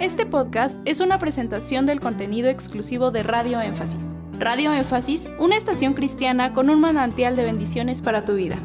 Este 0.00 0.26
podcast 0.26 0.80
es 0.84 0.98
una 0.98 1.20
presentación 1.20 1.86
del 1.86 2.00
contenido 2.00 2.48
exclusivo 2.48 3.12
de 3.12 3.22
Radio 3.22 3.60
Énfasis. 3.60 4.02
Radio 4.40 4.72
Énfasis, 4.72 5.28
una 5.38 5.56
estación 5.56 5.94
cristiana 5.94 6.52
con 6.52 6.68
un 6.68 6.80
manantial 6.80 7.36
de 7.36 7.44
bendiciones 7.44 8.02
para 8.02 8.24
tu 8.24 8.34
vida. 8.34 8.58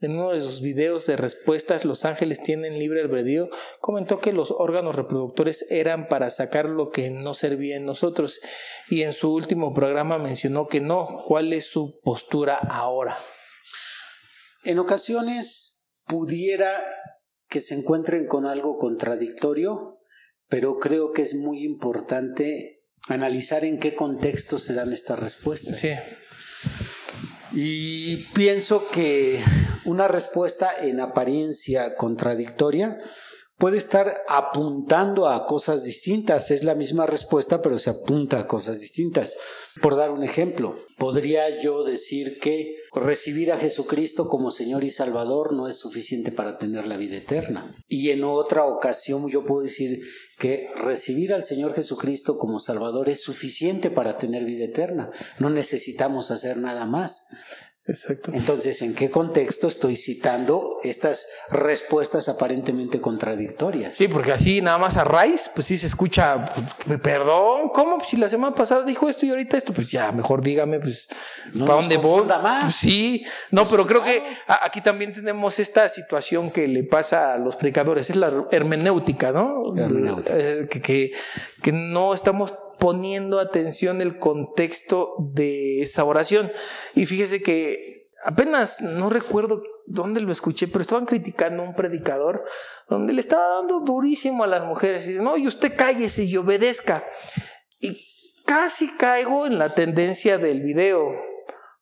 En 0.00 0.12
uno 0.12 0.30
de 0.30 0.40
sus 0.40 0.60
videos 0.60 1.06
de 1.06 1.16
respuestas, 1.16 1.84
Los 1.84 2.04
Ángeles 2.04 2.40
tienen 2.40 2.78
libre 2.78 3.00
albedrío, 3.02 3.50
comentó 3.80 4.20
que 4.20 4.32
los 4.32 4.52
órganos 4.52 4.94
reproductores 4.94 5.66
eran 5.70 6.06
para 6.06 6.30
sacar 6.30 6.66
lo 6.66 6.90
que 6.90 7.10
no 7.10 7.34
servía 7.34 7.76
en 7.76 7.84
nosotros 7.84 8.40
y 8.88 9.02
en 9.02 9.12
su 9.12 9.34
último 9.34 9.74
programa 9.74 10.18
mencionó 10.18 10.68
que 10.68 10.80
no. 10.80 11.22
¿Cuál 11.26 11.52
es 11.52 11.66
su 11.66 11.98
postura 12.04 12.54
ahora? 12.54 13.18
En 14.64 14.78
ocasiones 14.78 15.75
pudiera 16.06 16.70
que 17.48 17.60
se 17.60 17.74
encuentren 17.74 18.26
con 18.26 18.46
algo 18.46 18.76
contradictorio, 18.76 19.98
pero 20.48 20.78
creo 20.78 21.12
que 21.12 21.22
es 21.22 21.34
muy 21.34 21.64
importante 21.64 22.82
analizar 23.08 23.64
en 23.64 23.78
qué 23.78 23.94
contexto 23.94 24.58
se 24.58 24.74
dan 24.74 24.92
estas 24.92 25.18
respuestas. 25.18 25.78
Sí. 25.78 25.90
Y 27.52 28.16
pienso 28.34 28.88
que 28.90 29.40
una 29.84 30.08
respuesta 30.08 30.70
en 30.82 31.00
apariencia 31.00 31.96
contradictoria 31.96 32.98
puede 33.56 33.78
estar 33.78 34.12
apuntando 34.28 35.28
a 35.28 35.46
cosas 35.46 35.84
distintas. 35.84 36.50
Es 36.50 36.64
la 36.64 36.74
misma 36.74 37.06
respuesta, 37.06 37.62
pero 37.62 37.78
se 37.78 37.90
apunta 37.90 38.40
a 38.40 38.46
cosas 38.46 38.80
distintas. 38.80 39.36
Por 39.80 39.96
dar 39.96 40.10
un 40.10 40.22
ejemplo, 40.22 40.76
podría 40.98 41.58
yo 41.60 41.84
decir 41.84 42.38
que 42.40 42.75
recibir 42.96 43.52
a 43.52 43.58
Jesucristo 43.58 44.26
como 44.28 44.50
Señor 44.50 44.82
y 44.82 44.90
Salvador 44.90 45.52
no 45.52 45.68
es 45.68 45.78
suficiente 45.78 46.32
para 46.32 46.58
tener 46.58 46.86
la 46.86 46.96
vida 46.96 47.16
eterna. 47.16 47.70
Y 47.88 48.10
en 48.10 48.24
otra 48.24 48.64
ocasión 48.64 49.28
yo 49.28 49.44
puedo 49.44 49.62
decir 49.62 50.00
que 50.38 50.70
recibir 50.76 51.34
al 51.34 51.44
Señor 51.44 51.74
Jesucristo 51.74 52.38
como 52.38 52.58
Salvador 52.58 53.10
es 53.10 53.22
suficiente 53.22 53.90
para 53.90 54.16
tener 54.16 54.44
vida 54.44 54.64
eterna. 54.64 55.10
No 55.38 55.50
necesitamos 55.50 56.30
hacer 56.30 56.56
nada 56.56 56.86
más. 56.86 57.26
Exacto. 57.88 58.32
Entonces, 58.34 58.82
¿en 58.82 58.94
qué 58.94 59.10
contexto 59.10 59.68
estoy 59.68 59.94
citando 59.94 60.78
estas 60.82 61.28
respuestas 61.50 62.28
aparentemente 62.28 63.00
contradictorias? 63.00 63.94
Sí, 63.94 64.08
porque 64.08 64.32
así 64.32 64.60
nada 64.60 64.78
más 64.78 64.96
a 64.96 65.04
raíz, 65.04 65.50
pues 65.54 65.68
sí 65.68 65.76
se 65.76 65.86
escucha, 65.86 66.52
pues, 66.84 67.00
perdón, 67.00 67.68
¿cómo? 67.72 67.98
Si 68.04 68.16
la 68.16 68.28
semana 68.28 68.54
pasada 68.54 68.84
dijo 68.84 69.08
esto 69.08 69.24
y 69.24 69.30
ahorita 69.30 69.56
esto, 69.56 69.72
pues 69.72 69.90
ya, 69.90 70.10
mejor 70.10 70.42
dígame, 70.42 70.80
pues, 70.80 71.08
No 71.54 71.66
¿para 71.66 71.80
dónde 71.80 71.96
voy? 71.96 72.26
más. 72.26 72.64
Pues 72.64 72.74
sí, 72.76 73.24
no, 73.52 73.64
pero 73.64 73.86
creo 73.86 74.02
que 74.02 74.20
aquí 74.48 74.80
también 74.80 75.12
tenemos 75.12 75.58
esta 75.60 75.88
situación 75.88 76.50
que 76.50 76.66
le 76.66 76.82
pasa 76.82 77.34
a 77.34 77.38
los 77.38 77.54
predicadores, 77.54 78.10
es 78.10 78.16
la 78.16 78.32
hermenéutica, 78.50 79.30
¿no? 79.30 79.62
Hermenéutica. 79.76 80.32
Eh, 80.36 80.66
que, 80.68 80.80
que, 80.80 81.12
que 81.62 81.70
no 81.72 82.14
estamos 82.14 82.52
poniendo 82.86 83.40
atención 83.40 84.00
el 84.00 84.16
contexto 84.20 85.16
de 85.18 85.82
esa 85.82 86.04
oración. 86.04 86.52
Y 86.94 87.06
fíjese 87.06 87.42
que 87.42 88.12
apenas 88.24 88.80
no 88.80 89.10
recuerdo 89.10 89.60
dónde 89.86 90.20
lo 90.20 90.30
escuché, 90.30 90.68
pero 90.68 90.82
estaban 90.82 91.04
criticando 91.04 91.64
a 91.64 91.66
un 91.66 91.74
predicador 91.74 92.44
donde 92.88 93.12
le 93.12 93.20
estaba 93.20 93.42
dando 93.56 93.80
durísimo 93.80 94.44
a 94.44 94.46
las 94.46 94.64
mujeres. 94.64 95.04
Y 95.04 95.14
dice, 95.14 95.24
no, 95.24 95.36
y 95.36 95.48
usted 95.48 95.74
cállese 95.76 96.22
y 96.22 96.36
obedezca. 96.36 97.02
Y 97.80 98.00
casi 98.44 98.96
caigo 98.96 99.46
en 99.46 99.58
la 99.58 99.74
tendencia 99.74 100.38
del 100.38 100.62
video, 100.62 101.08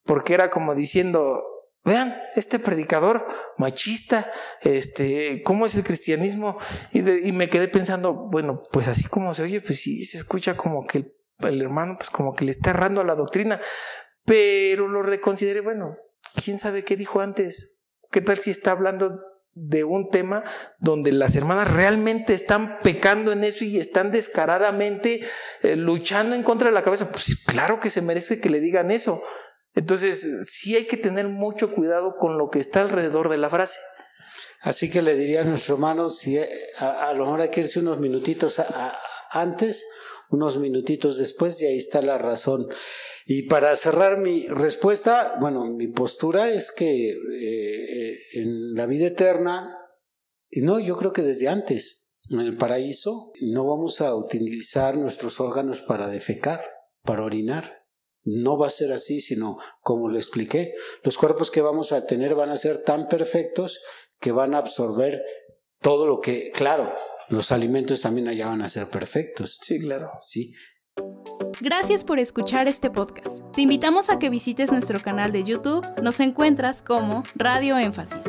porque 0.07 0.33
era 0.33 0.49
como 0.49 0.75
diciendo, 0.75 1.45
vean, 1.85 2.17
este 2.35 2.59
predicador 2.59 3.27
machista, 3.59 4.31
este, 4.63 5.43
¿cómo 5.43 5.67
es 5.67 5.75
el 5.75 5.85
cristianismo? 5.85 6.59
Y, 6.93 7.03
me 7.03 7.51
quedé 7.51 7.69
pensando, 7.69 8.15
bueno, 8.15 8.63
pues 8.73 8.89
así 8.89 9.05
como 9.05 9.35
se 9.35 9.43
oye, 9.43 9.61
pues 9.61 9.81
sí, 9.81 10.05
se 10.05 10.17
escucha 10.17 10.57
como 10.57 10.87
que 10.87 10.99
el, 10.99 11.15
el 11.41 11.63
hermano, 11.63 11.97
pues 11.99 12.11
como 12.11 12.35
que 12.35 12.45
le 12.45 12.51
está 12.51 12.71
errando 12.71 13.01
a 13.01 13.05
la 13.05 13.15
doctrina, 13.15 13.61
pero 14.25 14.89
lo 14.89 15.03
reconsideré, 15.03 15.61
bueno, 15.61 15.97
¿quién 16.43 16.59
sabe 16.59 16.85
qué 16.85 16.97
dijo 16.97 17.21
antes? 17.21 17.77
¿Qué 18.11 18.21
tal 18.21 18.39
si 18.39 18.51
está 18.51 18.71
hablando 18.71 19.21
de 19.53 19.85
un 19.85 20.09
tema 20.09 20.43
donde 20.79 21.13
las 21.13 21.37
hermanas 21.37 21.73
realmente 21.73 22.35
están 22.35 22.79
pecando 22.79 23.33
en 23.33 23.45
eso 23.45 23.65
y 23.65 23.79
están 23.79 24.11
descaradamente 24.11 25.21
eh, 25.63 25.77
luchando 25.77 26.35
en 26.35 26.43
contra 26.43 26.69
de 26.69 26.75
la 26.75 26.83
cabeza? 26.83 27.11
Pues 27.11 27.37
claro 27.45 27.81
que 27.81 27.91
se 27.91 28.03
merece 28.03 28.41
que 28.41 28.51
le 28.51 28.61
digan 28.61 28.91
eso. 28.91 29.23
Entonces, 29.75 30.49
sí 30.49 30.77
hay 30.77 30.85
que 30.85 30.97
tener 30.97 31.29
mucho 31.29 31.75
cuidado 31.75 32.17
con 32.17 32.39
lo 32.39 32.49
que 32.51 32.61
está 32.61 32.83
alrededor 32.83 33.29
de 33.29 33.39
la 33.39 33.51
frase. 33.51 33.79
Así 34.61 34.91
que 34.91 35.03
le 35.03 35.15
diría 35.15 35.43
a 35.43 35.45
nuestro 35.45 35.75
hermano, 35.75 36.09
si 36.09 36.39
eh, 36.39 36.49
a, 36.79 37.13
lo 37.13 37.25
mejor 37.25 37.43
hay 37.43 37.51
que 37.51 37.61
irse 37.61 37.81
unos 37.81 37.99
minutitos 38.01 38.63
antes, 39.31 39.85
unos 40.31 40.59
minutitos 40.59 41.19
después, 41.19 41.61
y 41.61 41.67
ahí 41.67 41.77
está 41.77 42.01
la 42.01 42.19
razón. 42.19 42.67
Y 43.27 43.43
para 43.43 43.75
cerrar 43.77 44.19
mi 44.19 44.47
respuesta, 44.49 45.37
bueno, 45.41 45.65
mi 45.65 45.89
postura 45.89 46.51
es 46.51 46.73
que 46.73 47.11
eh, 47.11 47.17
eh, 47.19 48.17
en 48.35 48.75
la 48.75 48.87
vida 48.87 49.07
eterna, 49.07 49.79
no, 50.53 50.79
yo 50.79 50.97
creo 50.97 51.13
que 51.13 51.23
desde 51.23 51.49
antes, 51.49 52.13
en 52.31 52.41
el 52.41 52.57
paraíso, 52.57 53.33
no 53.43 53.67
vamos 53.67 54.01
a 54.01 54.15
utilizar 54.15 54.97
nuestros 54.97 55.41
órganos 55.41 55.81
para 55.81 56.09
defecar, 56.09 56.65
para 57.03 57.25
orinar. 57.25 57.84
No 58.25 58.59
va 58.59 58.69
a 58.69 58.71
ser 58.71 58.93
así, 58.93 59.21
sino 59.21 59.59
como 59.81 60.09
lo 60.09 60.17
expliqué, 60.17 60.75
los 61.03 61.19
cuerpos 61.19 61.51
que 61.51 61.61
vamos 61.63 61.93
a 61.93 62.07
tener 62.07 62.35
van 62.35 62.51
a 62.51 62.57
ser 62.57 62.83
tan 62.83 63.09
perfectos 63.09 63.81
que 64.19 64.33
van 64.33 64.55
a 64.55 64.59
absorber 64.59 65.23
todo 65.81 66.07
lo 66.07 66.21
que, 66.21 66.51
claro, 66.53 66.95
los 67.29 67.53
alimentos 67.53 68.01
también 68.01 68.29
allá 68.29 68.47
van 68.47 68.63
a 68.63 68.69
ser 68.69 68.89
perfectos. 68.89 69.59
Sí, 69.63 69.79
claro. 69.79 70.11
Sí. 70.21 70.53
Gracias 71.61 72.05
por 72.05 72.19
escuchar 72.19 72.69
este 72.69 72.91
podcast. 72.91 73.41
Te 73.53 73.63
invitamos 73.63 74.11
a 74.11 74.19
que 74.19 74.31
visites 74.31 74.71
nuestro 74.71 75.01
canal 75.01 75.33
de 75.33 75.45
YouTube. 75.45 75.85
Nos 76.03 76.21
encuentras 76.21 76.83
como 76.83 77.23
Radio 77.35 77.79
Énfasis. 77.79 78.23